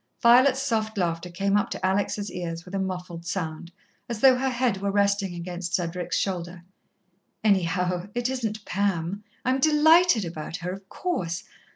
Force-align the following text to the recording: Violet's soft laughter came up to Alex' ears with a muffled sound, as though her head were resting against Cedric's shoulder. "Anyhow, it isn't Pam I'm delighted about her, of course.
Violet's 0.19 0.59
soft 0.63 0.97
laughter 0.97 1.29
came 1.29 1.55
up 1.55 1.69
to 1.69 1.85
Alex' 1.85 2.27
ears 2.31 2.65
with 2.65 2.73
a 2.73 2.79
muffled 2.79 3.23
sound, 3.23 3.71
as 4.09 4.19
though 4.19 4.35
her 4.35 4.49
head 4.49 4.81
were 4.81 4.89
resting 4.89 5.35
against 5.35 5.75
Cedric's 5.75 6.17
shoulder. 6.17 6.63
"Anyhow, 7.43 8.07
it 8.15 8.27
isn't 8.27 8.65
Pam 8.65 9.23
I'm 9.45 9.59
delighted 9.59 10.25
about 10.25 10.55
her, 10.57 10.71
of 10.71 10.89
course. 10.89 11.43